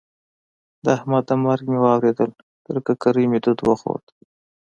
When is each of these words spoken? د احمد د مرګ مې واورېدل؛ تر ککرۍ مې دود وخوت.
د 0.83 0.85
احمد 0.97 1.23
د 1.29 1.31
مرګ 1.45 1.65
مې 1.71 1.79
واورېدل؛ 1.85 2.31
تر 2.65 2.75
ککرۍ 2.85 3.25
مې 3.31 3.39
دود 3.43 3.59
وخوت. 3.69 4.03